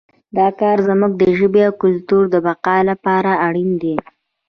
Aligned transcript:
دا 0.37 0.47
کار 0.59 0.77
زموږ 0.87 1.11
د 1.17 1.23
ژبې 1.37 1.61
او 1.67 1.73
کلتور 1.83 2.23
د 2.29 2.35
بقا 2.47 2.77
لپاره 2.89 3.31
اړین 3.47 3.71
دی 3.81 3.95